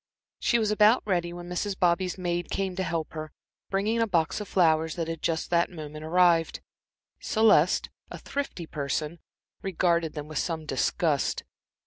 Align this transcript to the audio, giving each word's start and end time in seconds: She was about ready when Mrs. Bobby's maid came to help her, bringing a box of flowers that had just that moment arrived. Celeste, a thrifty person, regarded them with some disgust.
She 0.39 0.57
was 0.57 0.71
about 0.71 1.03
ready 1.05 1.31
when 1.31 1.47
Mrs. 1.47 1.77
Bobby's 1.77 2.17
maid 2.17 2.49
came 2.49 2.75
to 2.75 2.81
help 2.81 3.13
her, 3.13 3.31
bringing 3.69 4.01
a 4.01 4.07
box 4.07 4.41
of 4.41 4.47
flowers 4.47 4.95
that 4.95 5.07
had 5.07 5.21
just 5.21 5.51
that 5.51 5.69
moment 5.69 6.03
arrived. 6.03 6.59
Celeste, 7.19 7.91
a 8.09 8.17
thrifty 8.17 8.65
person, 8.65 9.19
regarded 9.61 10.13
them 10.13 10.27
with 10.27 10.39
some 10.39 10.65
disgust. 10.65 11.43